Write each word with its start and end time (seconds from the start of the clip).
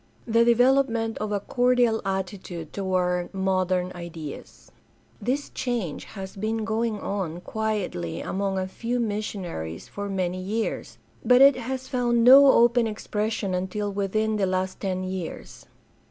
The 0.25 0.43
development 0.43 1.19
of 1.19 1.31
a 1.31 1.39
cordial 1.39 2.01
attitude 2.03 2.73
toward 2.73 3.31
modem 3.35 3.91
ideas.— 3.93 4.71
This 5.21 5.51
change 5.51 6.05
has 6.05 6.35
been 6.35 6.65
going 6.65 6.99
on 6.99 7.41
quietly 7.41 8.19
among 8.19 8.57
a 8.57 8.67
few 8.67 8.99
missionaries 8.99 9.87
for 9.87 10.09
many 10.09 10.41
years, 10.41 10.97
but 11.23 11.39
it 11.39 11.55
has 11.55 11.87
found 11.87 12.23
no 12.23 12.47
open 12.51 12.87
expres 12.87 13.33
sion 13.33 13.53
until 13.53 13.91
within 13.93 14.37
the 14.37 14.47
last 14.47 14.79
ten 14.79 15.03
years. 15.03 15.67